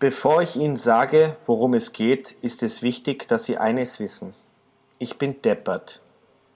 [0.00, 4.34] Bevor ich Ihnen sage, worum es geht, ist es wichtig, dass Sie eines wissen.
[4.98, 6.00] Ich bin deppert.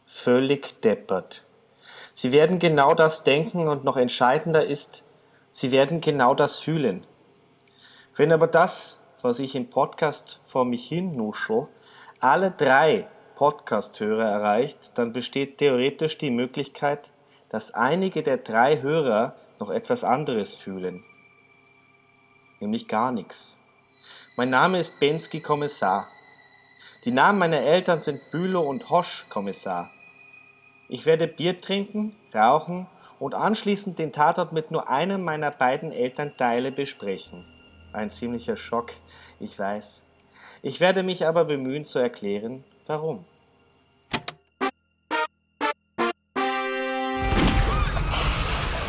[0.07, 1.45] Völlig deppert.
[2.15, 5.05] Sie werden genau das denken und noch entscheidender ist,
[5.53, 7.07] Sie werden genau das fühlen.
[8.17, 11.69] Wenn aber das, was ich im Podcast vor mich hin nuschel,
[12.19, 17.11] alle drei Podcast-Hörer erreicht, dann besteht theoretisch die Möglichkeit,
[17.51, 21.05] dass einige der drei Hörer noch etwas anderes fühlen
[22.61, 23.57] nämlich gar nichts.
[24.37, 26.09] Mein Name ist Bensky Kommissar.
[27.05, 29.91] Die Namen meiner Eltern sind Bülow und Hosch Kommissar.
[30.89, 32.87] Ich werde Bier trinken, rauchen
[33.19, 37.45] und anschließend den Tatort mit nur einem meiner beiden Elternteile besprechen.
[37.93, 38.93] Ein ziemlicher Schock,
[39.41, 40.03] ich weiß.
[40.63, 43.25] Ich werde mich aber bemühen zu erklären, warum.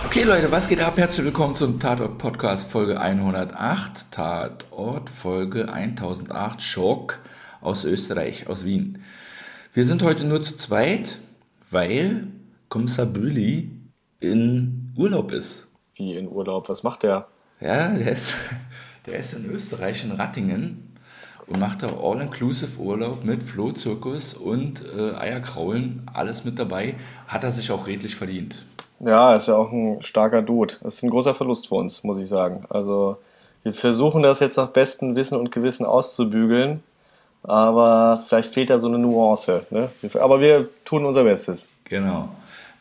[0.10, 0.98] Okay Leute, was geht ab?
[0.98, 4.12] Herzlich willkommen zum Tatort Podcast Folge 108.
[4.12, 7.20] Tatort Folge 1008 Schock
[7.62, 9.04] aus Österreich, aus Wien.
[9.72, 11.20] Wir sind heute nur zu zweit,
[11.70, 12.26] weil
[12.70, 13.70] Kommissar Büli
[14.20, 15.68] in Urlaub ist.
[15.94, 16.70] Wie in Urlaub?
[16.70, 17.28] Was macht der?
[17.60, 18.36] Ja, der ist,
[19.06, 20.98] der ist in Österreich, in Rattingen
[21.46, 26.96] und macht da All-Inclusive Urlaub mit Flohzirkus und äh, Eierkraulen, alles mit dabei.
[27.28, 28.66] Hat er sich auch redlich verdient.
[29.00, 30.76] Ja, ist ja auch ein starker Dude.
[30.84, 32.66] Das ist ein großer Verlust für uns, muss ich sagen.
[32.70, 33.18] Also
[33.64, 36.84] wir versuchen das jetzt nach bestem Wissen und Gewissen auszubügeln,
[37.44, 39.66] aber vielleicht fehlt da so eine Nuance.
[39.70, 39.90] Ne?
[40.20, 41.68] Aber wir tun unser Bestes.
[41.86, 42.30] Genau.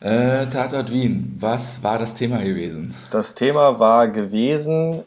[0.01, 2.95] Äh, Tatort Wien, was war das Thema gewesen?
[3.11, 5.03] Das Thema war gewesen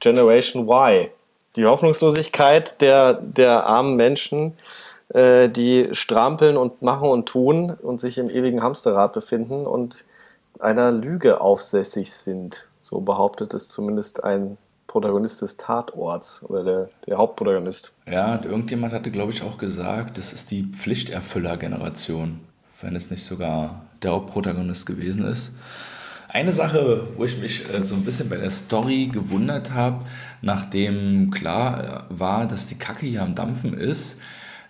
[0.00, 1.08] Generation Y.
[1.56, 4.54] Die Hoffnungslosigkeit der, der armen Menschen,
[5.10, 10.04] äh, die strampeln und machen und tun und sich im ewigen Hamsterrad befinden und
[10.60, 12.66] einer Lüge aufsässig sind.
[12.80, 17.92] So behauptet es zumindest ein Protagonist des Tatorts oder der, der Hauptprotagonist.
[18.06, 22.40] Ja, und irgendjemand hatte, glaube ich, auch gesagt, das ist die Pflichterfüller-Generation,
[22.80, 25.52] wenn es nicht sogar der Hauptprotagonist gewesen ist.
[26.28, 30.04] Eine Sache, wo ich mich äh, so ein bisschen bei der Story gewundert habe,
[30.42, 34.18] nachdem klar äh, war, dass die Kacke hier am Dampfen ist,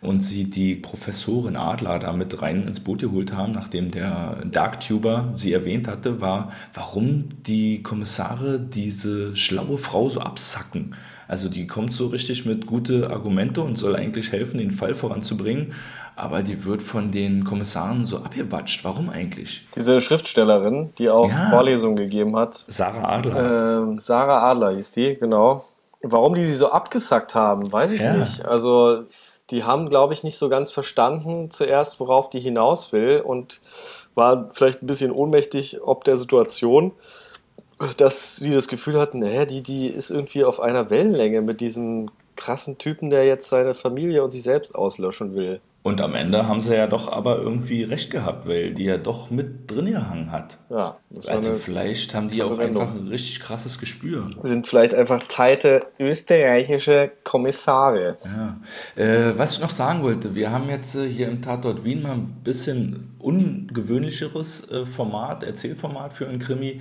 [0.04, 5.28] und sie die Professorin Adler da mit rein ins Boot geholt haben, nachdem der Darktuber
[5.32, 10.94] sie erwähnt hatte, war, warum die Kommissare diese schlaue Frau so absacken.
[11.26, 15.72] Also die kommt so richtig mit gute Argumente und soll eigentlich helfen, den Fall voranzubringen,
[16.16, 18.84] aber die wird von den Kommissaren so abgewatscht.
[18.84, 19.66] Warum eigentlich?
[19.74, 21.50] Diese Schriftstellerin, die auch ja.
[21.50, 22.64] Vorlesungen gegeben hat.
[22.68, 23.94] Sarah Adler.
[23.94, 25.64] Äh, Sarah Adler hieß die, genau.
[26.02, 28.16] Warum die die so abgesackt haben, weiß ich ja.
[28.16, 28.46] nicht.
[28.46, 29.04] Also
[29.50, 33.60] die haben, glaube ich, nicht so ganz verstanden zuerst, worauf die hinaus will und
[34.14, 36.92] war vielleicht ein bisschen ohnmächtig ob der Situation,
[37.96, 42.10] dass sie das Gefühl hatten, naja, die, die ist irgendwie auf einer Wellenlänge mit diesem
[42.36, 45.60] krassen Typen, der jetzt seine Familie und sich selbst auslöschen will.
[45.86, 49.30] Und am Ende haben sie ja doch aber irgendwie recht gehabt, weil die ja doch
[49.30, 50.56] mit drin gehangen hat.
[50.70, 50.96] Ja.
[51.26, 54.30] also vielleicht haben die auch einfach ein richtig krasses Gespür.
[54.42, 58.16] Sind vielleicht einfach teite österreichische Kommissare.
[58.24, 58.56] Ja.
[58.96, 62.12] Äh, was ich noch sagen wollte, wir haben jetzt äh, hier im Tatort Wien mal
[62.12, 66.80] ein bisschen ungewöhnlicheres äh, Format, Erzählformat für einen Krimi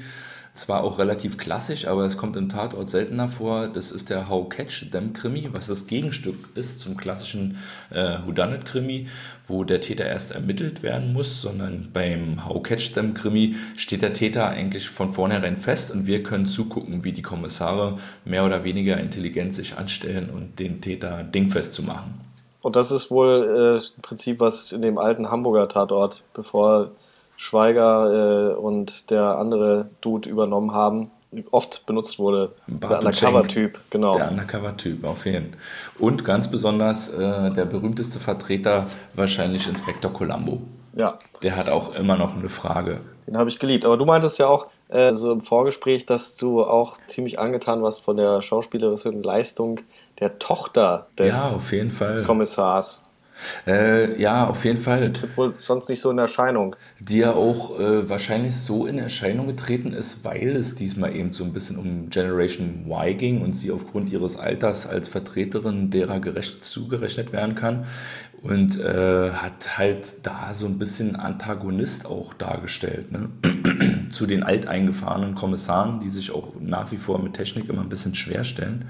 [0.53, 3.67] zwar auch relativ klassisch, aber es kommt im Tatort seltener vor.
[3.67, 7.57] Das ist der How Catch Them Krimi, was das Gegenstück ist zum klassischen
[7.89, 9.07] äh, Whodunit Krimi,
[9.47, 14.13] wo der Täter erst ermittelt werden muss, sondern beim How Catch Them Krimi steht der
[14.13, 18.99] Täter eigentlich von vornherein fest und wir können zugucken, wie die Kommissare mehr oder weniger
[18.99, 22.21] intelligent sich anstellen und den Täter dingfest zu machen.
[22.61, 26.91] Und das ist wohl äh, im Prinzip was in dem alten Hamburger Tatort, bevor
[27.37, 31.11] Schweiger äh, und der andere Dude übernommen haben,
[31.51, 32.53] oft benutzt wurde.
[32.67, 34.13] Der Undercover-Typ, genau.
[34.13, 35.59] Der Undercover-Typ, auf jeden Fall.
[35.99, 40.61] Und ganz besonders äh, der berühmteste Vertreter, wahrscheinlich Inspektor Columbo.
[40.95, 41.17] Ja.
[41.41, 43.01] Der hat auch immer noch eine Frage.
[43.25, 43.85] Den habe ich geliebt.
[43.85, 48.01] Aber du meintest ja auch äh, so im Vorgespräch, dass du auch ziemlich angetan warst
[48.01, 49.79] von der schauspielerischen Leistung
[50.19, 52.23] der Tochter des ja, auf jeden Fall.
[52.23, 53.02] Kommissars.
[53.67, 55.09] Äh, ja, auf jeden Fall.
[55.09, 56.75] Die tritt wohl sonst nicht so in Erscheinung.
[56.99, 61.43] Die ja auch äh, wahrscheinlich so in Erscheinung getreten ist, weil es diesmal eben so
[61.43, 66.63] ein bisschen um Generation Y ging und sie aufgrund ihres Alters als Vertreterin derer gerecht
[66.63, 67.85] zugerechnet werden kann.
[68.41, 73.09] Und äh, hat halt da so ein bisschen Antagonist auch dargestellt.
[73.09, 73.29] Ne?
[74.09, 78.15] Zu den alteingefahrenen Kommissaren, die sich auch nach wie vor mit Technik immer ein bisschen
[78.15, 78.89] schwer stellen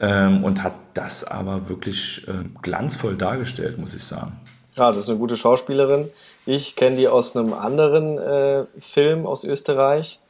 [0.00, 4.38] ähm, und hat das aber wirklich äh, glanzvoll dargestellt, muss ich sagen.
[4.76, 6.10] Ja, das ist eine gute Schauspielerin.
[6.46, 10.20] Ich kenne die aus einem anderen äh, Film aus Österreich,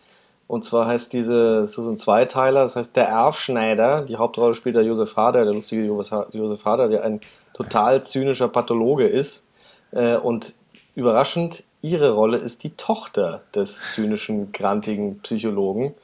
[0.47, 4.03] Und zwar heißt diese, das ist ein Zweiteiler, das heißt Der Erfschneider.
[4.03, 7.21] Die Hauptrolle spielt der Josef Hader, der lustige Josef Hader, der ein
[7.53, 9.45] total zynischer Pathologe ist.
[9.93, 10.55] Äh, und
[10.95, 15.95] überraschend, ihre Rolle ist die Tochter des zynischen, grantigen Psychologen.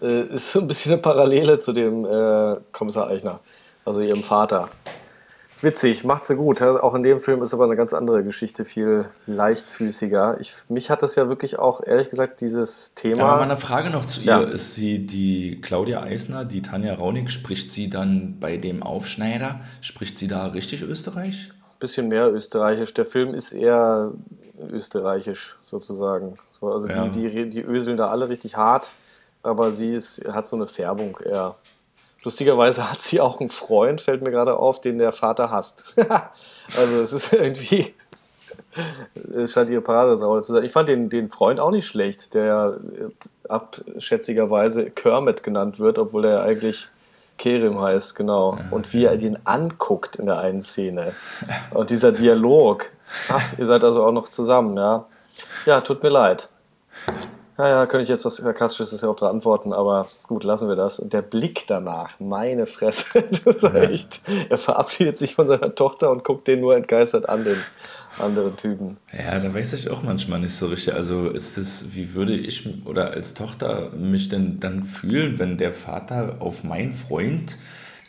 [0.00, 3.40] Äh, ist so ein bisschen eine Parallele zu dem äh, Kommissar Eichner,
[3.84, 4.68] also ihrem Vater.
[5.60, 6.62] Witzig, macht sie gut.
[6.62, 10.38] Auch in dem Film ist aber eine ganz andere Geschichte, viel leichtfüßiger.
[10.40, 13.24] Ich, mich hat das ja wirklich auch, ehrlich gesagt, dieses Thema.
[13.24, 14.26] Aber mal eine Frage noch zu ihr.
[14.26, 14.40] Ja.
[14.42, 20.16] Ist sie die Claudia Eisner, die Tanja Raunig, spricht sie dann bei dem Aufschneider, spricht
[20.16, 21.50] sie da richtig Österreich?
[21.80, 22.94] Bisschen mehr österreichisch.
[22.94, 24.12] Der Film ist eher
[24.70, 26.34] österreichisch sozusagen.
[26.60, 27.08] also ja.
[27.08, 28.90] die, die, die öseln da alle richtig hart,
[29.42, 31.56] aber sie ist, hat so eine Färbung eher.
[32.24, 35.84] Lustigerweise hat sie auch einen Freund, fällt mir gerade auf, den der Vater hasst.
[36.76, 37.94] also es ist irgendwie,
[39.34, 40.64] es scheint ihre Paradesau zu sein.
[40.64, 46.24] Ich fand den, den Freund auch nicht schlecht, der äh, abschätzigerweise Kermit genannt wird, obwohl
[46.24, 46.88] er eigentlich
[47.38, 48.58] Kerim heißt, genau.
[48.70, 51.12] Und wie er den anguckt in der einen Szene.
[51.72, 52.86] Und dieser Dialog.
[53.30, 55.06] Ach, ihr seid also auch noch zusammen, ja.
[55.64, 56.48] Ja, tut mir leid.
[57.58, 61.00] Naja, könnte ich jetzt was Sarkastisches ja auch da antworten, aber gut, lassen wir das.
[61.00, 63.04] Und der Blick danach, meine Fresse,
[63.44, 64.20] das ist echt.
[64.48, 67.56] Er verabschiedet sich von seiner Tochter und guckt den nur entgeistert an, den
[68.16, 68.96] anderen Typen.
[69.12, 70.94] Ja, da weiß ich auch manchmal nicht so richtig.
[70.94, 75.72] Also ist es, wie würde ich oder als Tochter mich denn dann fühlen, wenn der
[75.72, 77.58] Vater auf meinen Freund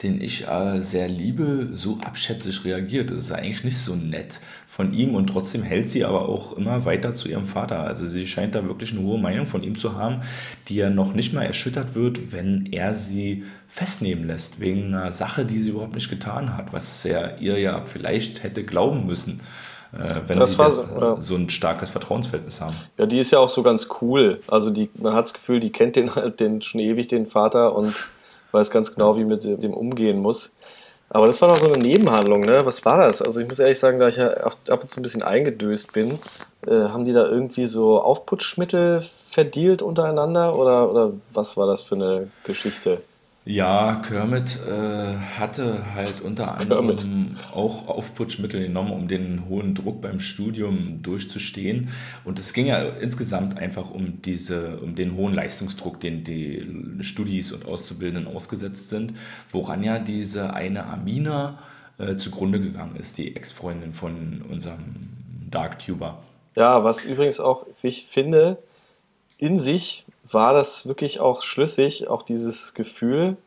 [0.04, 3.12] den ich äh, sehr liebe, so abschätzig reagiert.
[3.12, 6.86] Das ist eigentlich nicht so nett von ihm und trotzdem hält sie aber auch immer
[6.86, 7.82] weiter zu ihrem Vater.
[7.82, 10.22] Also sie scheint da wirklich eine hohe Meinung von ihm zu haben,
[10.70, 15.44] die ja noch nicht mal erschüttert wird, wenn er sie festnehmen lässt, wegen einer Sache,
[15.44, 19.42] die sie überhaupt nicht getan hat, was er ihr ja vielleicht hätte glauben müssen.
[19.92, 20.72] Äh, wenn das sie war,
[21.02, 21.22] ja.
[21.22, 22.76] so ein starkes Vertrauensverhältnis haben.
[22.98, 24.40] Ja, die ist ja auch so ganz cool.
[24.48, 27.76] Also die, man hat das Gefühl, die kennt den halt den schon ewig, den Vater,
[27.76, 27.94] und
[28.52, 30.52] weiß ganz genau, wie mit dem umgehen muss.
[31.10, 32.62] Aber das war noch so eine Nebenhandlung, ne?
[32.64, 33.22] Was war das?
[33.22, 36.20] Also ich muss ehrlich sagen, da ich ja ab und zu ein bisschen eingedöst bin,
[36.68, 41.96] äh, haben die da irgendwie so Aufputschmittel verdealt untereinander oder, oder was war das für
[41.96, 43.02] eine Geschichte?
[43.46, 47.38] Ja, Kermit äh, hatte halt unter anderem Kermit.
[47.52, 51.90] auch Aufputschmittel genommen, um den hohen Druck beim Studium durchzustehen.
[52.26, 57.52] Und es ging ja insgesamt einfach um diese, um den hohen Leistungsdruck, den die Studis
[57.52, 59.14] und Auszubildenden ausgesetzt sind,
[59.52, 61.58] woran ja diese eine Amina
[61.98, 65.10] äh, zugrunde gegangen ist, die Ex-Freundin von unserem
[65.50, 66.22] Darktuber.
[66.56, 68.58] Ja, was übrigens auch, ich finde,
[69.38, 73.38] in sich war das wirklich auch schlüssig, auch dieses Gefühl.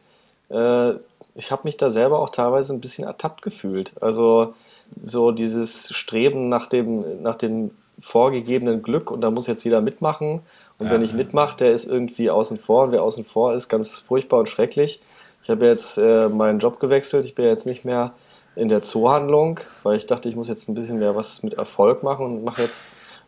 [0.51, 0.93] Äh,
[1.35, 3.93] ich habe mich da selber auch teilweise ein bisschen ertappt gefühlt.
[4.01, 4.55] Also
[5.03, 7.71] so dieses Streben nach dem, nach dem
[8.01, 10.41] vorgegebenen Glück und da muss jetzt jeder mitmachen.
[10.79, 10.93] Und ja.
[10.93, 14.41] wenn ich mitmache, der ist irgendwie außen vor und wer außen vor ist, ganz furchtbar
[14.41, 15.01] und schrecklich.
[15.45, 18.13] Ich habe jetzt äh, meinen Job gewechselt, ich bin jetzt nicht mehr
[18.55, 22.03] in der Zoohandlung, weil ich dachte, ich muss jetzt ein bisschen mehr was mit Erfolg
[22.03, 22.83] machen und mache jetzt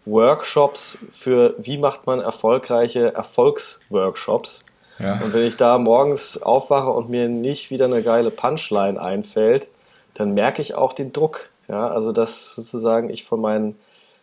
[0.06, 4.64] Workshops für, wie macht man erfolgreiche Erfolgsworkshops.
[4.98, 5.20] Ja.
[5.22, 9.66] Und wenn ich da morgens aufwache und mir nicht wieder eine geile Punchline einfällt,
[10.14, 11.48] dann merke ich auch den Druck.
[11.68, 13.76] Ja, also dass sozusagen ich von meinen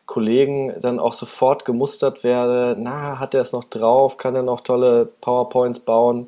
[0.05, 4.61] Kollegen dann auch sofort gemustert werde, na, hat er es noch drauf, kann er noch
[4.61, 6.27] tolle PowerPoints bauen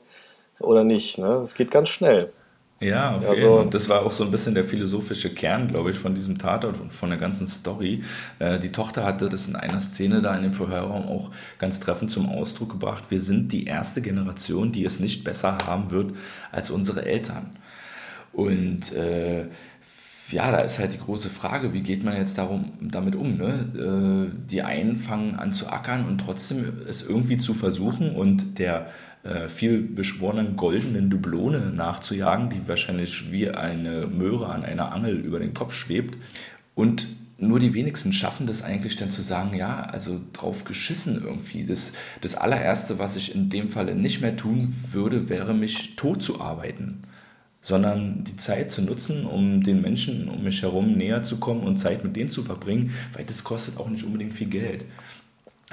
[0.59, 1.17] oder nicht.
[1.17, 1.41] Ne?
[1.44, 2.31] Das geht ganz schnell.
[2.80, 3.60] Ja, auf jeden Fall.
[3.60, 6.80] Und das war auch so ein bisschen der philosophische Kern, glaube ich, von diesem Tatort
[6.82, 8.03] und von der ganzen Story.
[8.39, 12.12] Äh, die Tochter hatte das in einer Szene da in dem Verhörraum auch ganz treffend
[12.12, 13.06] zum Ausdruck gebracht.
[13.10, 16.13] Wir sind die erste Generation, die es nicht besser haben wird
[16.51, 17.58] als unsere Eltern.
[18.34, 19.46] Und äh,
[20.33, 23.37] ja, da ist halt die große Frage, wie geht man jetzt darum, damit um?
[23.37, 24.29] Ne?
[24.33, 28.87] Äh, die einen fangen an zu ackern und trotzdem es irgendwie zu versuchen und der
[29.23, 35.39] äh, viel beschworenen goldenen Dublone nachzujagen, die wahrscheinlich wie eine Möhre an einer Angel über
[35.39, 36.17] den Kopf schwebt.
[36.75, 41.65] Und nur die wenigsten schaffen das eigentlich dann zu sagen, ja, also drauf geschissen irgendwie.
[41.65, 46.23] Das, das allererste, was ich in dem Falle nicht mehr tun würde, wäre mich tot
[46.23, 47.03] zu arbeiten
[47.63, 51.77] sondern die Zeit zu nutzen, um den Menschen um mich herum näher zu kommen und
[51.77, 54.86] Zeit mit denen zu verbringen, weil das kostet auch nicht unbedingt viel Geld.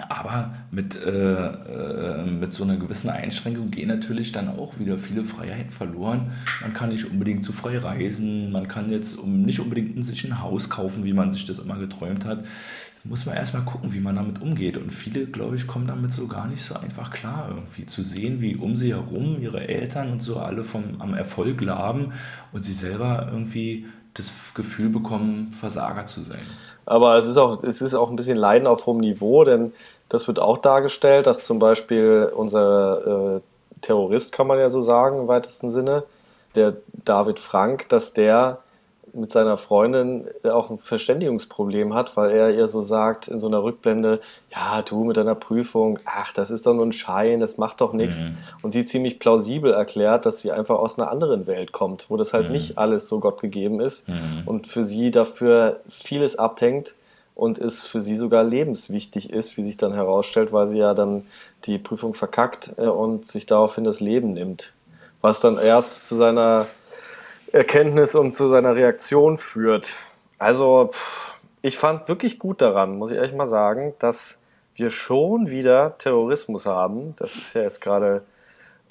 [0.08, 5.24] Aber mit, äh, äh, mit so einer gewissen Einschränkung gehen natürlich dann auch wieder viele
[5.24, 6.30] Freiheiten verloren.
[6.62, 10.70] Man kann nicht unbedingt zu frei reisen, man kann jetzt nicht unbedingt sich ein Haus
[10.70, 12.44] kaufen, wie man sich das immer geträumt hat.
[13.02, 14.76] Muss man erstmal gucken, wie man damit umgeht.
[14.76, 18.42] Und viele, glaube ich, kommen damit so gar nicht so einfach klar, irgendwie zu sehen,
[18.42, 22.12] wie um sie herum ihre Eltern und so alle vom, am Erfolg laben
[22.52, 26.44] und sie selber irgendwie das Gefühl bekommen, Versager zu sein.
[26.84, 29.72] Aber es ist auch, es ist auch ein bisschen Leiden auf hohem Niveau, denn
[30.10, 33.40] Das wird auch dargestellt, dass zum Beispiel unser äh,
[33.80, 36.02] Terrorist, kann man ja so sagen, im weitesten Sinne,
[36.56, 38.58] der David Frank, dass der
[39.12, 43.62] mit seiner Freundin auch ein Verständigungsproblem hat, weil er ihr so sagt in so einer
[43.62, 47.80] Rückblende, ja, du mit deiner Prüfung, ach, das ist doch nur ein Schein, das macht
[47.80, 48.20] doch nichts.
[48.20, 48.38] Mhm.
[48.62, 52.32] Und sie ziemlich plausibel erklärt, dass sie einfach aus einer anderen Welt kommt, wo das
[52.32, 52.52] halt mhm.
[52.52, 54.42] nicht alles so Gott gegeben ist mhm.
[54.46, 56.94] und für sie dafür vieles abhängt
[57.34, 61.26] und es für sie sogar lebenswichtig ist, wie sich dann herausstellt, weil sie ja dann
[61.64, 64.72] die Prüfung verkackt äh, und sich daraufhin das Leben nimmt.
[65.22, 66.66] Was dann erst zu seiner
[67.52, 69.96] Erkenntnis und zu seiner Reaktion führt.
[70.38, 70.92] Also,
[71.62, 74.38] ich fand wirklich gut daran, muss ich ehrlich mal sagen, dass
[74.74, 77.14] wir schon wieder Terrorismus haben.
[77.16, 78.22] Das ist ja jetzt gerade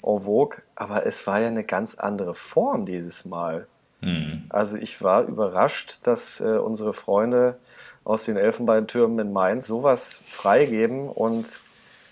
[0.02, 3.66] en vogue, aber es war ja eine ganz andere Form dieses Mal.
[4.00, 4.44] Mhm.
[4.48, 7.56] Also ich war überrascht, dass äh, unsere Freunde
[8.04, 11.46] aus den Elfenbeintürmen in Mainz sowas freigeben und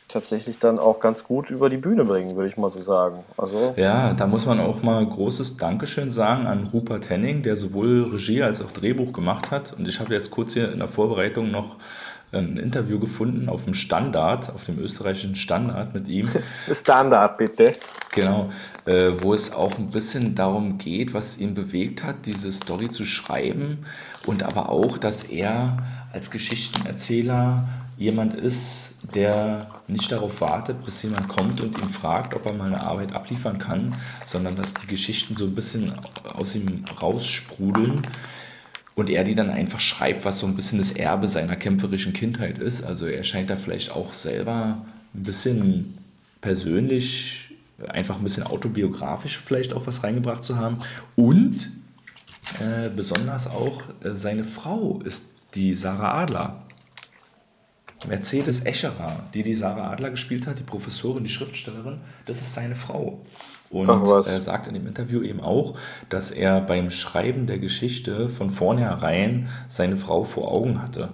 [0.08, 3.24] tatsächlich dann auch ganz gut über die Bühne bringen, würde ich mal so sagen.
[3.36, 8.04] Also ja, da muss man auch mal großes Dankeschön sagen an Rupert Henning, der sowohl
[8.10, 9.74] Regie als auch Drehbuch gemacht hat.
[9.74, 11.76] Und ich habe jetzt kurz hier in der Vorbereitung noch
[12.32, 16.28] ein Interview gefunden auf dem Standard, auf dem österreichischen Standard mit ihm.
[16.72, 17.74] Standard, bitte.
[18.12, 18.50] Genau,
[18.84, 23.04] äh, wo es auch ein bisschen darum geht, was ihn bewegt hat, diese Story zu
[23.04, 23.78] schreiben
[24.26, 25.78] und aber auch, dass er
[26.12, 32.46] als Geschichtenerzähler jemand ist, der nicht darauf wartet, bis jemand kommt und ihn fragt, ob
[32.46, 35.92] er mal eine Arbeit abliefern kann, sondern dass die Geschichten so ein bisschen
[36.34, 38.02] aus ihm raussprudeln
[38.94, 42.58] und er die dann einfach schreibt, was so ein bisschen das Erbe seiner kämpferischen Kindheit
[42.58, 42.82] ist.
[42.82, 45.98] Also er scheint da vielleicht auch selber ein bisschen
[46.40, 47.54] persönlich,
[47.86, 50.80] einfach ein bisschen autobiografisch vielleicht auch was reingebracht zu haben.
[51.14, 51.70] Und
[52.60, 56.62] äh, besonders auch äh, seine Frau ist die Sarah Adler.
[58.06, 62.74] Mercedes Escherer, die die Sarah Adler gespielt hat, die Professorin, die Schriftstellerin, das ist seine
[62.74, 63.24] Frau.
[63.70, 65.76] Und er sagt in dem Interview eben auch,
[66.08, 71.10] dass er beim Schreiben der Geschichte von vornherein seine Frau vor Augen hatte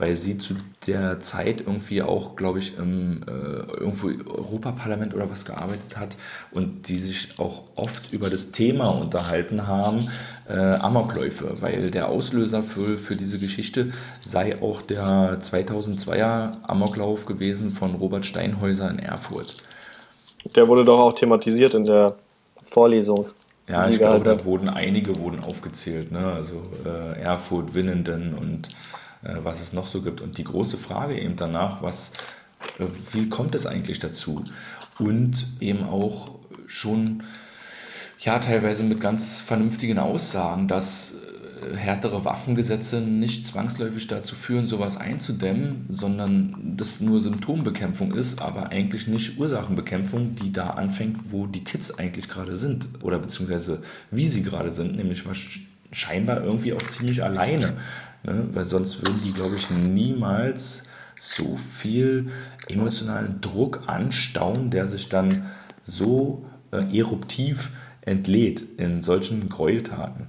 [0.00, 0.54] weil sie zu
[0.86, 6.16] der Zeit irgendwie auch, glaube ich, im äh, irgendwo Europaparlament oder was gearbeitet hat
[6.52, 10.08] und die sich auch oft über das Thema unterhalten haben,
[10.48, 13.90] äh, Amokläufe, weil der Auslöser für, für diese Geschichte
[14.22, 19.56] sei auch der 2002er Amoklauf gewesen von Robert Steinhäuser in Erfurt.
[20.56, 22.16] Der wurde doch auch thematisiert in der
[22.64, 23.26] Vorlesung.
[23.68, 26.32] Ja, ich glaube, da wurden einige wurden aufgezählt, ne?
[26.32, 28.68] also äh, Erfurt, Winnenden und
[29.42, 30.20] was es noch so gibt.
[30.20, 32.12] Und die große Frage eben danach, was,
[32.78, 34.44] äh, wie kommt es eigentlich dazu?
[34.98, 37.22] Und eben auch schon,
[38.18, 44.96] ja, teilweise mit ganz vernünftigen Aussagen, dass äh, härtere Waffengesetze nicht zwangsläufig dazu führen, sowas
[44.96, 51.64] einzudämmen, sondern das nur Symptombekämpfung ist, aber eigentlich nicht Ursachenbekämpfung, die da anfängt, wo die
[51.64, 55.24] Kids eigentlich gerade sind oder beziehungsweise wie sie gerade sind, nämlich
[55.92, 57.74] scheinbar irgendwie auch ziemlich alleine.
[58.22, 58.48] Ne?
[58.52, 60.82] Weil sonst würden die, glaube ich, niemals
[61.18, 62.30] so viel
[62.68, 65.50] emotionalen Druck anstauen, der sich dann
[65.84, 67.70] so äh, eruptiv
[68.02, 70.26] entlädt in solchen Gräueltaten.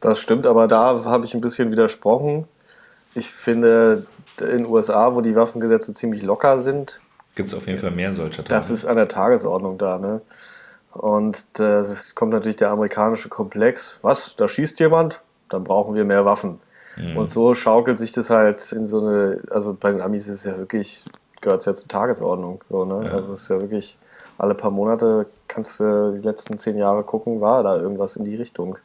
[0.00, 2.46] Das stimmt, aber da habe ich ein bisschen widersprochen.
[3.14, 4.06] Ich finde,
[4.40, 7.00] in den USA, wo die Waffengesetze ziemlich locker sind,
[7.34, 8.54] gibt es auf jeden Fall mehr solcher Taten.
[8.54, 9.98] Das ist an der Tagesordnung da.
[9.98, 10.20] Ne?
[10.92, 13.96] Und da kommt natürlich der amerikanische Komplex.
[14.02, 14.34] Was?
[14.36, 15.20] Da schießt jemand?
[15.48, 16.60] Dann brauchen wir mehr Waffen.
[17.00, 17.16] Mhm.
[17.16, 20.44] Und so schaukelt sich das halt in so eine, also bei den Amis ist es
[20.44, 21.04] ja wirklich,
[21.40, 22.62] gehört es ja zur Tagesordnung.
[22.68, 23.06] So, ne?
[23.06, 23.12] Ja.
[23.12, 23.96] Also es ist ja wirklich,
[24.38, 28.36] alle paar Monate kannst du die letzten zehn Jahre gucken, war da irgendwas in die
[28.36, 28.78] Richtung.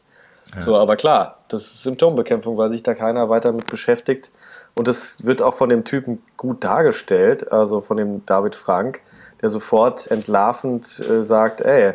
[0.55, 0.65] Ja.
[0.65, 4.29] So, aber klar, das ist Symptombekämpfung, weil sich da keiner weiter mit beschäftigt.
[4.77, 8.99] Und das wird auch von dem Typen gut dargestellt, also von dem David Frank,
[9.41, 11.93] der sofort entlarvend äh, sagt, ey,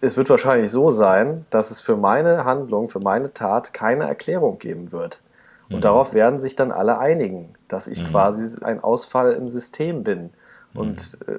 [0.00, 4.58] es wird wahrscheinlich so sein, dass es für meine Handlung, für meine Tat keine Erklärung
[4.58, 5.20] geben wird.
[5.70, 5.82] Und mhm.
[5.82, 8.08] darauf werden sich dann alle einigen, dass ich mhm.
[8.08, 10.30] quasi ein Ausfall im System bin.
[10.74, 11.34] Und mhm.
[11.34, 11.38] äh,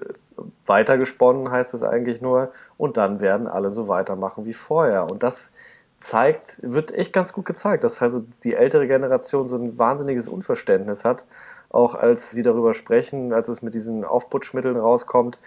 [0.65, 5.09] weitergesponnen heißt es eigentlich nur, und dann werden alle so weitermachen wie vorher.
[5.09, 5.51] Und das
[5.97, 11.05] zeigt, wird echt ganz gut gezeigt, dass also die ältere Generation so ein wahnsinniges Unverständnis
[11.05, 11.23] hat,
[11.69, 15.37] auch als sie darüber sprechen, als es mit diesen Aufputschmitteln rauskommt.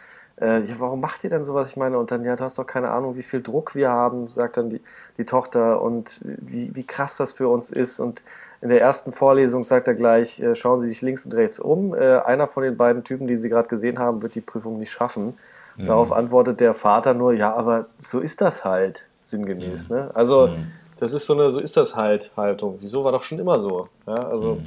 [0.41, 1.71] Äh, ja, warum macht ihr denn sowas?
[1.71, 4.29] Ich meine, und dann, ja, du hast doch keine Ahnung, wie viel Druck wir haben,
[4.29, 4.81] sagt dann die,
[5.19, 8.01] die Tochter, und wie, wie krass das für uns ist.
[8.01, 8.23] Und
[8.65, 11.95] in der ersten Vorlesung sagt er gleich, äh, schauen Sie sich links und rechts um.
[11.95, 14.91] Äh, einer von den beiden Typen, die Sie gerade gesehen haben, wird die Prüfung nicht
[14.91, 15.35] schaffen.
[15.77, 15.87] Mhm.
[15.87, 19.91] Darauf antwortet der Vater nur, ja, aber so ist das halt, sinngemäß.
[19.91, 19.97] Mhm.
[19.97, 20.11] Ne?
[20.15, 20.69] Also mhm.
[20.99, 22.79] das ist so eine, so ist das halt Haltung.
[22.81, 23.87] Wieso war doch schon immer so.
[24.07, 24.63] Ja, also,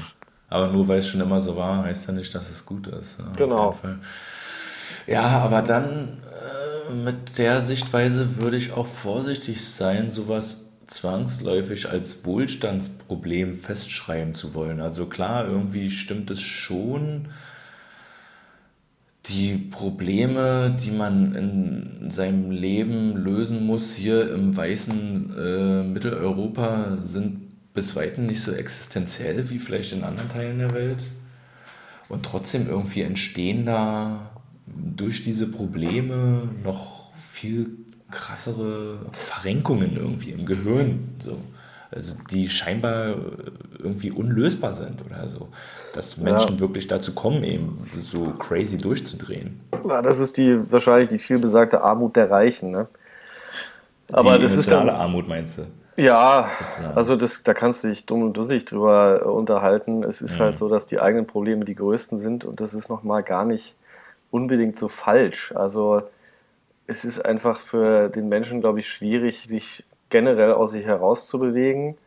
[0.48, 3.18] Aber nur weil es schon immer so war, heißt ja nicht, dass es gut ist.
[3.18, 3.76] Ja, genau.
[5.08, 6.22] Ja, aber dann
[6.90, 14.54] äh, mit der Sichtweise würde ich auch vorsichtig sein, sowas zwangsläufig als Wohlstandsproblem festschreiben zu
[14.54, 14.80] wollen.
[14.80, 17.28] Also klar, irgendwie stimmt es schon.
[19.28, 27.74] Die Probleme, die man in seinem Leben lösen muss, hier im weißen äh, Mitteleuropa, sind
[27.74, 31.06] bis weitem nicht so existenziell wie vielleicht in anderen Teilen der Welt.
[32.08, 34.32] Und trotzdem irgendwie entstehen da
[34.66, 37.70] durch diese Probleme noch viel
[38.12, 41.16] krassere Verrenkungen irgendwie im Gehirn.
[41.20, 41.38] So.
[41.90, 43.16] Also die scheinbar
[43.80, 45.48] irgendwie unlösbar sind oder so.
[45.94, 46.60] Dass Menschen ja.
[46.60, 49.62] wirklich dazu kommen, eben so crazy durchzudrehen.
[49.88, 52.88] Ja, das ist die wahrscheinlich die vielbesagte Armut der Reichen, ne?
[54.12, 55.64] Aber die das ist dann, Armut meinst du?
[55.98, 56.98] Ja, sozusagen.
[56.98, 60.04] also das, da kannst du dich dumm und dussig drüber unterhalten.
[60.04, 60.44] Es ist halt mhm.
[60.44, 63.74] halt so, dass die eigenen Probleme die größten sind und das ist nochmal gar nicht
[64.30, 65.52] unbedingt so falsch.
[65.56, 66.04] Also
[66.88, 71.98] es ist einfach für den Menschen, glaube ich, schwierig, sich generell aus sich herauszubewegen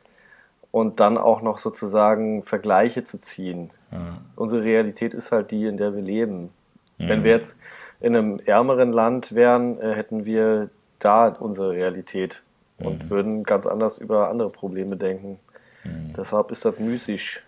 [0.71, 3.71] und dann auch noch sozusagen Vergleiche zu ziehen.
[3.93, 4.19] Ja.
[4.37, 6.51] Unsere Realität ist halt die, in der wir leben.
[6.99, 7.11] Ja.
[7.11, 7.59] Wenn wir jetzt
[8.01, 12.43] in einem ärmeren Land wären, äh, hätten wir da unsere Realität
[12.79, 13.11] und mhm.
[13.11, 15.39] würden ganz anders über andere Probleme denken.
[15.85, 16.15] Mhm.
[16.17, 17.43] Deshalb ist das müßig.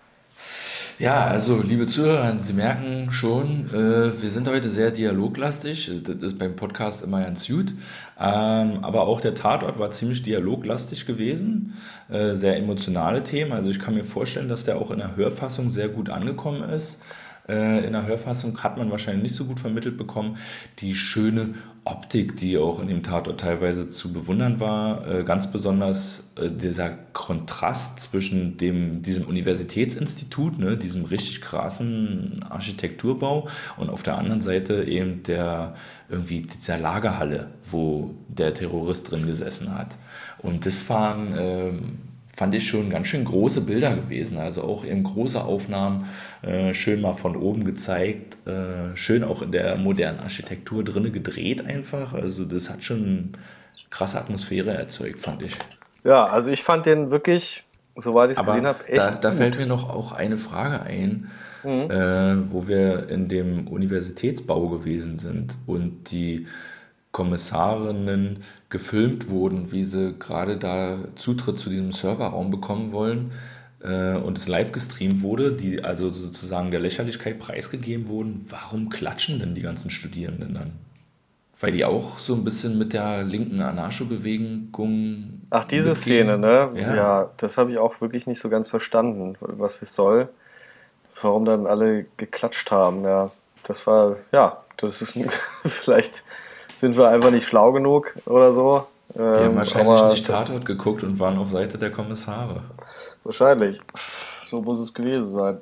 [0.99, 5.91] Ja, also liebe Zuhörer, Sie merken schon, äh, wir sind heute sehr dialoglastig.
[6.05, 7.75] Das ist beim Podcast immer ganz gut.
[8.21, 11.75] Ähm, aber auch der Tatort war ziemlich dialoglastig gewesen.
[12.09, 13.53] Äh, sehr emotionale Themen.
[13.53, 17.01] Also ich kann mir vorstellen, dass der auch in der Hörfassung sehr gut angekommen ist.
[17.49, 20.37] Äh, in der Hörfassung hat man wahrscheinlich nicht so gut vermittelt bekommen.
[20.79, 26.31] Die schöne Optik, die auch in dem Tatort teilweise zu bewundern war, äh, ganz besonders
[26.37, 34.17] äh, dieser Kontrast zwischen dem, diesem Universitätsinstitut, ne, diesem richtig krassen Architekturbau und auf der
[34.17, 35.75] anderen Seite eben der
[36.09, 39.97] irgendwie dieser Lagerhalle, wo der Terrorist drin gesessen hat.
[40.39, 41.99] Und das waren ähm,
[42.43, 44.37] fand ich schon ganz schön große Bilder gewesen.
[44.37, 46.09] Also auch eben große Aufnahmen,
[46.43, 51.65] äh, schön mal von oben gezeigt, äh, schön auch in der modernen Architektur drinne gedreht
[51.65, 52.15] einfach.
[52.15, 53.35] Also das hat schon
[53.91, 55.57] krasse Atmosphäre erzeugt, fand ich.
[56.03, 57.63] Ja, also ich fand den wirklich,
[57.95, 58.99] soweit ich es gesehen habe, echt.
[58.99, 61.31] Da, da fällt mir noch auch eine Frage ein.
[61.63, 61.91] Mhm.
[61.93, 66.49] Äh, wo wir in dem Universitätsbau gewesen sind und die
[67.13, 73.33] Kommissarinnen gefilmt wurden, wie sie gerade da Zutritt zu diesem Serverraum bekommen wollen
[73.83, 79.39] äh, und es live gestreamt wurde, die also sozusagen der Lächerlichkeit preisgegeben wurden, warum klatschen
[79.41, 80.73] denn die ganzen Studierenden dann?
[81.61, 85.43] Weil die auch so ein bisschen mit der linken Anarcho-Bewegung.
[85.51, 86.27] Ach, diese mitgehen.
[86.27, 86.71] Szene, ne?
[86.75, 90.29] Ja, ja das habe ich auch wirklich nicht so ganz verstanden, was es soll.
[91.21, 93.31] Warum dann alle geklatscht haben, ja.
[93.65, 95.17] Das war, ja, das ist
[95.65, 96.25] vielleicht
[96.83, 98.87] sind wir einfach nicht schlau genug oder so.
[99.15, 102.63] Die haben ähm, wahrscheinlich nicht Tatort geguckt und waren auf Seite der Kommissare.
[103.23, 103.79] Wahrscheinlich.
[104.47, 105.59] So muss es gewesen sein.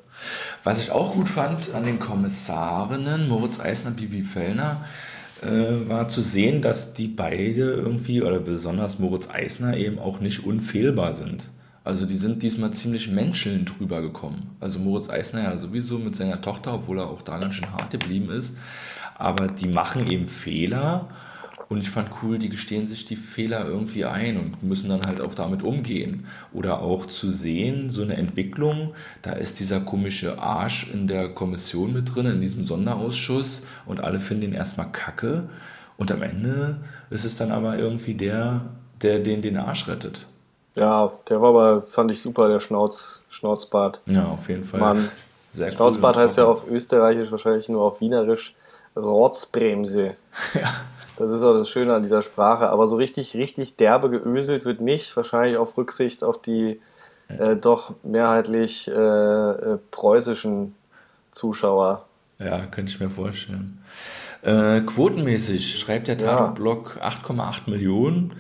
[0.65, 4.87] Was ich auch gut fand an den Kommissarinnen, Moritz Eisner, Bibi Fellner,
[5.43, 10.47] äh, war zu sehen, dass die beide irgendwie, oder besonders Moritz Eisner, eben auch nicht
[10.47, 11.51] unfehlbar sind.
[11.85, 14.57] Also die sind diesmal ziemlich menschelnd drüber gekommen.
[14.59, 17.91] Also Moritz Eisner ja sowieso mit seiner Tochter, obwohl er auch da ganz schön hart
[17.91, 18.55] geblieben ist
[19.21, 21.09] aber die machen eben Fehler
[21.71, 25.25] und ich fand cool, die gestehen sich die Fehler irgendwie ein und müssen dann halt
[25.25, 26.27] auch damit umgehen.
[26.53, 31.93] Oder auch zu sehen, so eine Entwicklung, da ist dieser komische Arsch in der Kommission
[31.93, 35.49] mit drin, in diesem Sonderausschuss und alle finden ihn erstmal kacke
[35.97, 36.79] und am Ende
[37.11, 38.63] ist es dann aber irgendwie der,
[39.03, 40.27] der den den Arsch rettet.
[40.75, 44.01] Ja, der war aber, fand ich super, der Schnauz, Schnauzbart.
[44.07, 44.81] Ja, auf jeden Fall.
[44.81, 45.09] Mann.
[45.53, 48.55] Sehr Schnauzbart cool heißt ja auf Österreichisch, wahrscheinlich nur auf Wienerisch
[48.97, 50.17] Rotzbremse.
[50.55, 50.73] Ja.
[51.17, 52.71] Das ist auch das Schöne an dieser Sprache.
[52.71, 55.15] Aber so richtig, richtig derbe geöselt wird nicht.
[55.17, 56.81] Wahrscheinlich auf Rücksicht auf die
[57.29, 60.75] äh, doch mehrheitlich äh, äh, preußischen
[61.33, 62.07] Zuschauer.
[62.39, 63.83] Ja, könnte ich mir vorstellen.
[64.43, 67.09] Äh, quotenmäßig schreibt der Tatortblog ja.
[67.09, 68.33] 8,8 Millionen.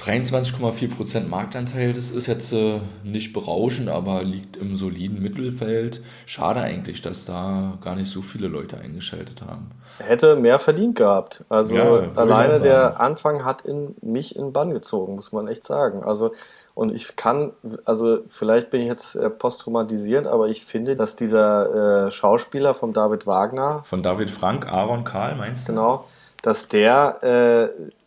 [0.00, 6.00] 23,4% Marktanteil, das ist jetzt äh, nicht berauschend, aber liegt im soliden Mittelfeld.
[6.24, 9.70] Schade eigentlich, dass da gar nicht so viele Leute eingeschaltet haben.
[9.98, 11.44] Hätte mehr verdient gehabt.
[11.50, 16.02] Also ja, alleine der Anfang hat in, mich in Bann gezogen, muss man echt sagen.
[16.02, 16.32] Also
[16.74, 17.52] und ich kann,
[17.84, 22.94] also vielleicht bin ich jetzt äh, posttraumatisiert, aber ich finde, dass dieser äh, Schauspieler von
[22.94, 23.82] David Wagner.
[23.84, 25.72] Von David Frank, Aaron Karl, meinst du?
[25.72, 26.04] Genau
[26.42, 27.22] dass der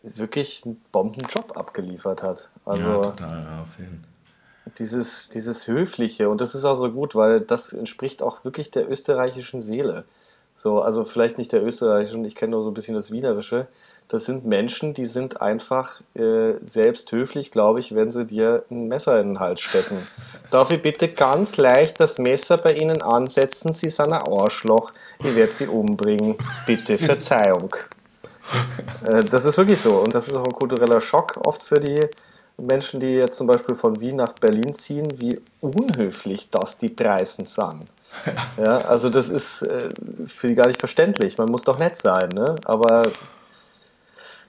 [0.02, 2.48] äh, wirklich einen Bombenjob abgeliefert hat.
[2.64, 4.04] Also, ja, total, ja, auf jeden
[4.78, 6.28] dieses, dieses Höfliche.
[6.28, 10.04] Und das ist auch so gut, weil das entspricht auch wirklich der österreichischen Seele.
[10.56, 13.66] So, also vielleicht nicht der österreichischen, ich kenne nur so ein bisschen das Wienerische.
[14.08, 18.88] Das sind Menschen, die sind einfach äh, selbst höflich, glaube ich, wenn sie dir ein
[18.88, 19.96] Messer in den Hals stecken.
[20.50, 23.72] Darf ich bitte ganz leicht das Messer bei Ihnen ansetzen?
[23.72, 24.90] Sie sind ein Arschloch.
[25.20, 26.36] Ich werde Sie umbringen.
[26.66, 27.74] Bitte Verzeihung.
[29.06, 29.98] Äh, das ist wirklich so.
[29.98, 32.00] Und das ist auch ein kultureller Schock oft für die
[32.56, 37.46] Menschen, die jetzt zum Beispiel von Wien nach Berlin ziehen, wie unhöflich das die Preisen
[37.46, 37.86] sind.
[38.56, 39.88] Ja, also das ist äh,
[40.28, 41.36] für die gar nicht verständlich.
[41.36, 42.54] Man muss doch nett sein, ne?
[42.64, 43.10] Aber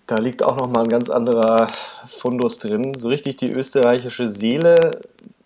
[0.07, 1.67] da liegt auch nochmal ein ganz anderer
[2.07, 2.93] Fundus drin.
[2.97, 4.91] So richtig die österreichische Seele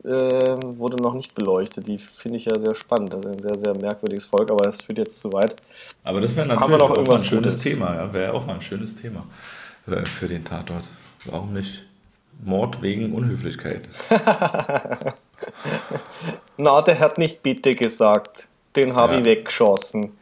[0.03, 1.87] äh, wurde noch nicht beleuchtet.
[1.87, 3.13] Die finde ich ja sehr spannend.
[3.13, 5.55] Das ist ein sehr, sehr merkwürdiges Volk, aber das führt jetzt zu weit.
[6.03, 7.59] Aber das wäre natürlich auch mal ein schönes Gutes.
[7.59, 7.95] Thema.
[7.95, 8.13] Ja?
[8.13, 9.25] Wäre auch mal ein schönes Thema
[9.87, 10.85] äh, für den Tatort.
[11.25, 11.85] Warum nicht?
[12.43, 13.89] Mord wegen Unhöflichkeit.
[16.57, 18.47] Na, der hat nicht bitte gesagt.
[18.75, 19.19] Den habe ja.
[19.19, 20.11] ich weggeschossen.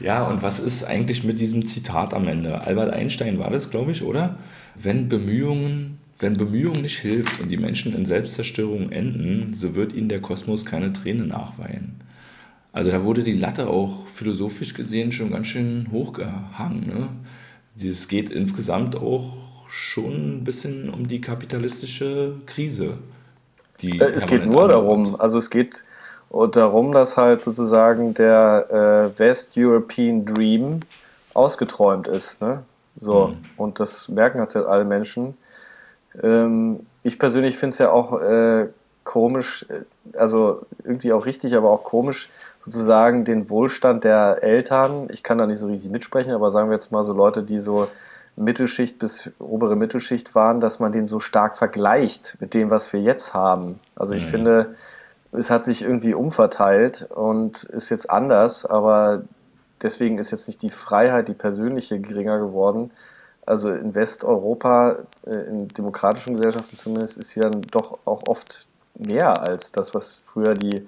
[0.00, 2.62] Ja, und was ist eigentlich mit diesem Zitat am Ende?
[2.62, 4.36] Albert Einstein war das, glaube ich, oder?
[4.74, 10.08] Wenn Bemühungen, wenn Bemühung nicht hilft und die Menschen in Selbstzerstörung enden, so wird ihnen
[10.08, 12.00] der Kosmos keine Tränen nachweinen.
[12.72, 16.86] Also da wurde die Latte auch philosophisch gesehen schon ganz schön hochgehangen.
[16.86, 17.88] Ne?
[17.90, 19.36] Es geht insgesamt auch
[19.68, 22.98] schon ein bisschen um die kapitalistische Krise.
[23.80, 25.84] Die äh, es geht nur darum, also es geht
[26.28, 30.80] und darum, dass halt sozusagen der äh, West European Dream
[31.34, 32.40] ausgeträumt ist.
[32.40, 32.62] Ne?
[33.00, 33.36] So, mhm.
[33.56, 35.34] und das merken halt alle Menschen.
[36.22, 38.66] Ähm, ich persönlich finde es ja auch äh,
[39.04, 42.28] komisch, äh, also irgendwie auch richtig, aber auch komisch,
[42.64, 46.74] sozusagen den Wohlstand der Eltern, ich kann da nicht so richtig mitsprechen, aber sagen wir
[46.74, 47.88] jetzt mal so Leute, die so
[48.36, 53.00] Mittelschicht bis obere Mittelschicht waren, dass man den so stark vergleicht mit dem, was wir
[53.00, 53.80] jetzt haben.
[53.96, 54.30] Also ich mhm.
[54.30, 54.74] finde,
[55.32, 59.22] es hat sich irgendwie umverteilt und ist jetzt anders, aber
[59.82, 62.90] deswegen ist jetzt nicht die Freiheit, die persönliche, geringer geworden.
[63.46, 69.40] Also in Westeuropa, äh, in demokratischen Gesellschaften zumindest, ist hier dann doch auch oft mehr
[69.40, 70.86] als das, was früher die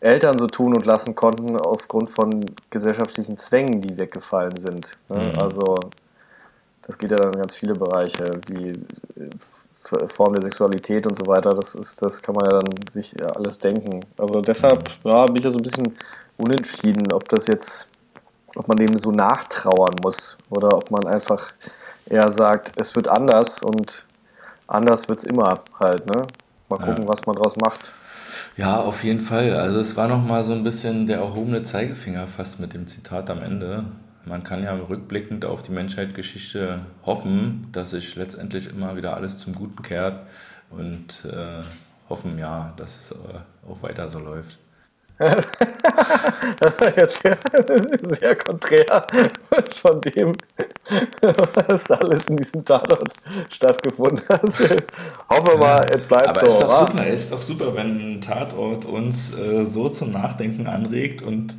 [0.00, 4.88] Eltern so tun und lassen konnten, aufgrund von gesellschaftlichen Zwängen, die weggefallen sind.
[5.08, 5.18] Ne?
[5.18, 5.38] Mhm.
[5.40, 5.76] Also
[6.82, 8.72] das geht ja dann in ganz viele Bereiche, wie
[10.14, 13.26] Form der Sexualität und so weiter, das ist, das kann man ja dann sich ja
[13.26, 14.00] alles denken.
[14.16, 15.96] Also deshalb ja, bin ich ja so ein bisschen
[16.36, 17.88] unentschieden, ob das jetzt,
[18.56, 21.48] ob man dem so nachtrauern muss oder ob man einfach
[22.12, 24.06] eher sagt, es wird anders und
[24.66, 26.26] anders wird es immer halt, ne?
[26.68, 27.08] Mal gucken, ja.
[27.08, 27.80] was man draus macht.
[28.56, 29.54] Ja, auf jeden Fall.
[29.56, 33.42] Also es war nochmal so ein bisschen der erhobene Zeigefinger fast mit dem Zitat am
[33.42, 33.84] Ende
[34.24, 39.52] man kann ja rückblickend auf die Menschheitsgeschichte hoffen, dass sich letztendlich immer wieder alles zum
[39.54, 40.26] Guten kehrt
[40.70, 41.62] und äh,
[42.08, 44.58] hoffen ja, dass es äh, auch weiter so läuft.
[46.96, 47.38] Jetzt sehr,
[48.02, 49.06] sehr konträr
[49.80, 50.32] von dem,
[51.68, 53.12] was alles in diesem Tatort
[53.50, 54.42] stattgefunden hat.
[55.28, 56.64] Hoffen wir mal, es bleibt Aber so.
[56.64, 60.66] Aber ist doch super, ist doch super, wenn ein Tatort uns äh, so zum Nachdenken
[60.66, 61.54] anregt und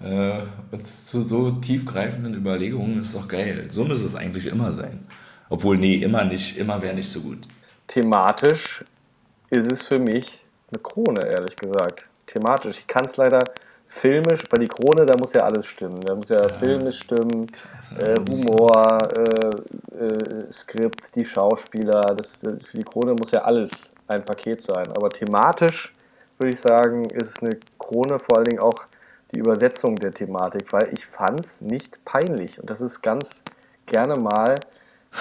[0.00, 0.40] äh,
[0.82, 3.68] zu so tiefgreifenden Überlegungen ist doch geil.
[3.70, 5.06] So muss es eigentlich immer sein.
[5.48, 7.38] Obwohl, nee, immer nicht, immer wäre nicht so gut.
[7.86, 8.84] Thematisch
[9.50, 10.38] ist es für mich
[10.70, 12.08] eine Krone, ehrlich gesagt.
[12.26, 12.78] Thematisch.
[12.78, 13.40] Ich kann es leider
[13.88, 16.00] filmisch, bei die Krone, da muss ja alles stimmen.
[16.00, 16.48] Da muss ja, ja.
[16.48, 17.46] filmisch stimmen,
[17.98, 22.14] äh, Humor, äh, äh, Skript, die Schauspieler.
[22.16, 24.88] Das, für die Krone muss ja alles ein Paket sein.
[24.94, 25.92] Aber thematisch
[26.38, 28.86] würde ich sagen, ist eine Krone vor allen Dingen auch
[29.32, 32.60] die Übersetzung der Thematik, weil ich fand es nicht peinlich.
[32.60, 33.42] Und das ist ganz
[33.86, 34.56] gerne mal,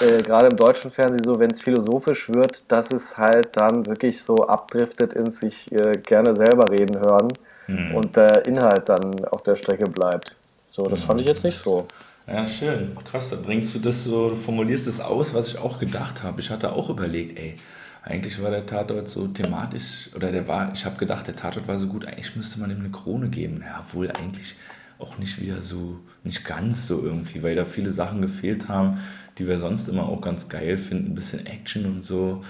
[0.02, 4.22] äh, gerade im deutschen Fernsehen so, wenn es philosophisch wird, dass es halt dann wirklich
[4.24, 7.30] so abdriftet ins sich äh, gerne selber reden hören
[7.68, 7.96] mhm.
[7.96, 10.36] und der Inhalt dann auf der Strecke bleibt.
[10.72, 11.08] So, das mhm.
[11.08, 11.88] fand ich jetzt nicht so.
[12.28, 12.98] Ja, schön.
[13.10, 16.42] Krass, da bringst du das so, du formulierst es aus, was ich auch gedacht habe.
[16.42, 17.56] Ich hatte auch überlegt, ey,
[18.04, 21.78] eigentlich war der Tatort so thematisch, oder der war, ich habe gedacht, der Tatort war
[21.78, 23.64] so gut, eigentlich müsste man ihm eine Krone geben.
[23.66, 24.56] Ja, obwohl eigentlich
[25.00, 29.00] auch nicht wieder so, nicht ganz so irgendwie, weil da viele Sachen gefehlt haben,
[29.38, 31.12] die wir sonst immer auch ganz geil finden.
[31.12, 32.44] Ein bisschen Action und so.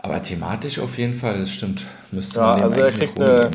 [0.00, 1.84] Aber thematisch auf jeden Fall, das stimmt.
[2.12, 3.50] Müsste ja, man also er kriegt eine Krone,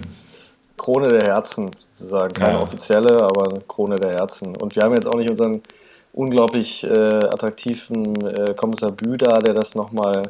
[0.78, 2.34] Krone der Herzen, sozusagen.
[2.34, 2.60] Keine ja.
[2.60, 4.56] offizielle, aber eine Krone der Herzen.
[4.58, 5.62] Und wir haben jetzt auch nicht unseren
[6.14, 10.24] unglaublich äh, attraktiven äh, Kommissar Büder, der das nochmal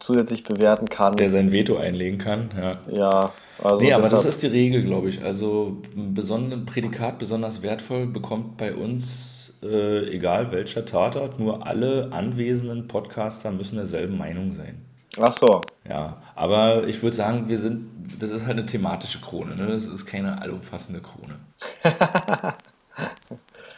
[0.00, 1.16] zusätzlich bewerten kann.
[1.16, 2.78] Der sein Veto einlegen kann, ja.
[2.90, 3.32] Ja,
[3.62, 3.80] also.
[3.80, 5.22] Nee, aber das ist die Regel, glaube ich.
[5.22, 12.88] Also ein Prädikat besonders wertvoll bekommt bei uns, äh, egal welcher Tatort, nur alle anwesenden
[12.88, 14.84] Podcaster müssen derselben Meinung sein.
[15.18, 15.60] Ach so.
[15.88, 19.66] Ja, aber ich würde sagen, wir sind, das ist halt eine thematische Krone, ne?
[19.66, 21.36] Das ist keine allumfassende Krone.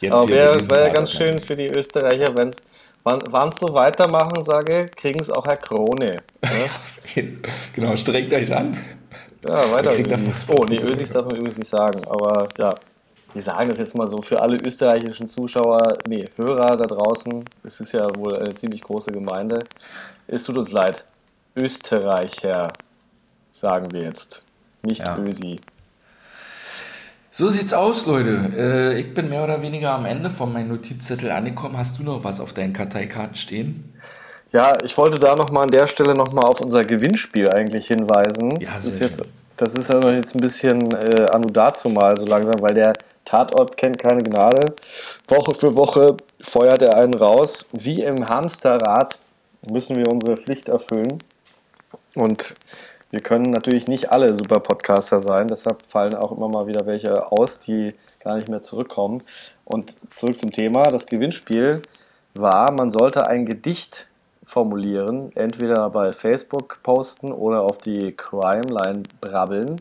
[0.00, 2.56] Jetzt aber wär, es wäre ja ganz schön für die Österreicher, wenn es
[3.04, 6.18] Wann sie so weitermachen, sage, kriegen es auch Herr Krone.
[6.42, 7.38] Ne?
[7.74, 8.76] genau, strengt euch an.
[9.46, 9.90] Ja, weiter.
[10.48, 12.74] Oh, nee, Ösis darf man übrigens nicht sagen, aber ja,
[13.34, 17.80] wir sagen das jetzt mal so für alle österreichischen Zuschauer, nee, Hörer da draußen, es
[17.80, 19.58] ist ja wohl eine ziemlich große Gemeinde.
[20.28, 21.04] Es tut uns leid.
[21.56, 22.72] Österreicher,
[23.52, 24.42] sagen wir jetzt.
[24.82, 25.18] Nicht ja.
[25.18, 25.58] Ösi.
[27.34, 28.52] So sieht's aus, Leute.
[28.54, 31.78] Äh, ich bin mehr oder weniger am Ende von meinem Notizzettel angekommen.
[31.78, 33.94] Hast du noch was auf deinen Karteikarten stehen?
[34.52, 38.60] Ja, ich wollte da nochmal an der Stelle nochmal auf unser Gewinnspiel eigentlich hinweisen.
[38.60, 39.22] Ja, das ist jetzt,
[39.56, 42.92] Das ist ja noch jetzt ein bisschen äh, anu dazu mal so langsam, weil der
[43.24, 44.74] Tatort kennt keine Gnade.
[45.26, 47.64] Woche für Woche feuert er einen raus.
[47.72, 49.16] Wie im Hamsterrad
[49.70, 51.16] müssen wir unsere Pflicht erfüllen.
[52.14, 52.52] Und
[53.12, 57.30] wir können natürlich nicht alle super Podcaster sein, deshalb fallen auch immer mal wieder welche
[57.30, 59.22] aus, die gar nicht mehr zurückkommen.
[59.64, 60.84] Und zurück zum Thema.
[60.84, 61.82] Das Gewinnspiel
[62.34, 64.06] war, man sollte ein Gedicht
[64.44, 69.76] formulieren, entweder bei Facebook posten oder auf die Crime-Line brabbeln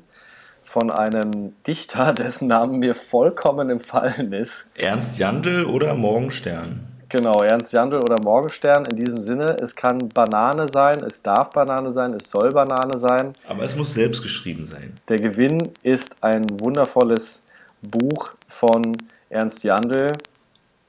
[0.65, 4.65] von einem Dichter, dessen Namen mir vollkommen empfallen ist.
[4.75, 6.90] Ernst Jandl oder Morgenstern?
[7.11, 9.57] Genau, Ernst Jandl oder Morgenstern in diesem Sinne.
[9.61, 13.33] Es kann Banane sein, es darf Banane sein, es soll Banane sein.
[13.49, 14.93] Aber es muss selbst geschrieben sein.
[15.09, 17.41] Der Gewinn ist ein wundervolles
[17.81, 18.95] Buch von
[19.29, 20.13] Ernst Jandl,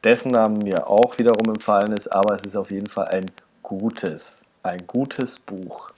[0.05, 3.27] dessen Namen mir auch wiederum empfallen ist, aber es ist auf jeden Fall ein
[3.65, 5.91] gutes, ein gutes Buch.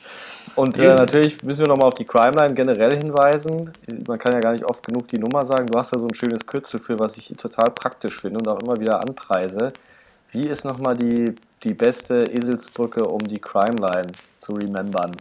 [0.56, 3.72] Und äh, natürlich müssen wir nochmal auf die Crimeline generell hinweisen.
[4.08, 5.66] Man kann ja gar nicht oft genug die Nummer sagen.
[5.66, 8.60] Du hast ja so ein schönes Kürzel für, was ich total praktisch finde und auch
[8.62, 9.74] immer wieder anpreise.
[10.34, 15.12] Wie ist nochmal die, die beste Eselsbrücke, um die Crime Line zu remembern?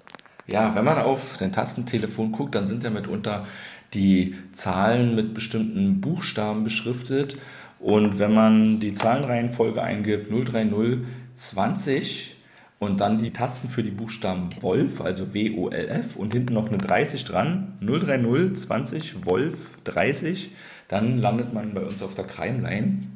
[0.48, 3.46] Ja, wenn man auf sein Tastentelefon guckt, dann sind ja mitunter
[3.94, 7.38] die Zahlen mit bestimmten Buchstaben beschriftet.
[7.80, 12.36] Und wenn man die Zahlenreihenfolge eingibt 030 20
[12.80, 17.24] und dann die Tasten für die Buchstaben Wolf, also W-O-L-F und hinten noch eine 30
[17.26, 20.50] dran, 030 20 Wolf 30,
[20.88, 23.13] dann landet man bei uns auf der Crime Line.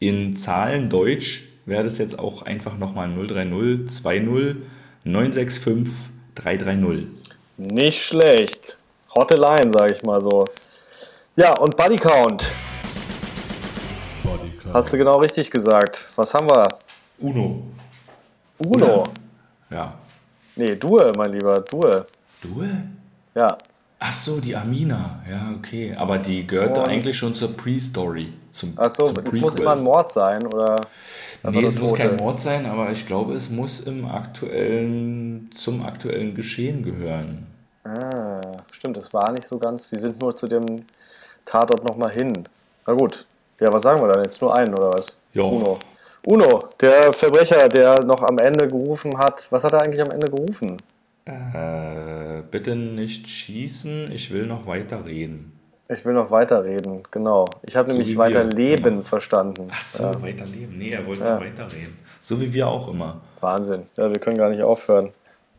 [0.00, 4.56] In Zahlen Deutsch wäre das jetzt auch einfach nochmal 030 20
[5.02, 5.92] 965
[6.36, 7.06] 330.
[7.56, 8.76] Nicht schlecht.
[9.16, 10.44] Hotline, sage ich mal so.
[11.34, 12.46] Ja, und Body Count.
[14.22, 14.74] Body Count.
[14.74, 16.08] Hast du genau richtig gesagt.
[16.14, 16.78] Was haben wir?
[17.18, 17.64] Uno.
[18.58, 19.04] Uno?
[19.68, 19.94] Ja.
[20.54, 22.06] Nee, Due, mein Lieber, Due.
[22.40, 22.68] Due?
[23.34, 23.58] Ja.
[24.00, 25.20] Ach so, die Amina.
[25.28, 25.94] Ja, okay.
[25.96, 26.84] Aber die gehörte oh.
[26.84, 28.32] eigentlich schon zur Pre-Story.
[28.76, 30.76] Ach so, es muss immer ein Mord sein, oder?
[31.42, 36.34] Nee, es muss kein Mord sein, aber ich glaube, es muss im aktuellen, zum aktuellen
[36.34, 37.46] Geschehen gehören.
[37.84, 38.40] Ah,
[38.72, 39.88] stimmt, das war nicht so ganz.
[39.88, 40.64] Sie sind nur zu dem
[41.44, 42.32] Tatort nochmal hin.
[42.86, 43.24] Na gut.
[43.60, 44.40] Ja, was sagen wir dann jetzt?
[44.40, 45.16] Nur einen, oder was?
[45.32, 45.42] Ja.
[45.42, 45.78] Uno.
[46.24, 49.46] Uno, der Verbrecher, der noch am Ende gerufen hat.
[49.50, 50.76] Was hat er eigentlich am Ende gerufen?
[51.28, 55.52] Äh, bitte nicht schießen, ich will noch weiter reden.
[55.90, 57.46] Ich will noch weiterreden, genau.
[57.62, 59.68] Ich habe so nämlich weiterleben verstanden.
[59.70, 60.22] Ach so, ja.
[60.22, 60.76] weiterleben.
[60.78, 61.34] Nee, er wollte ja.
[61.34, 61.96] noch weiterreden.
[62.20, 63.20] So wie wir auch immer.
[63.40, 63.84] Wahnsinn.
[63.96, 65.10] Ja, wir können gar nicht aufhören.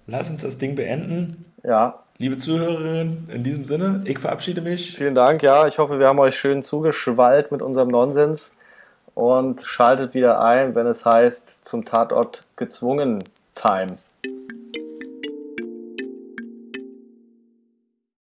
[0.07, 1.45] Lass uns das Ding beenden.
[1.63, 1.99] Ja.
[2.17, 4.95] Liebe Zuhörerinnen, in diesem Sinne, ich verabschiede mich.
[4.95, 5.67] Vielen Dank, ja.
[5.67, 8.51] Ich hoffe, wir haben euch schön zugeschwallt mit unserem Nonsens
[9.15, 13.23] und schaltet wieder ein, wenn es heißt zum Tatort gezwungen
[13.55, 13.97] Time.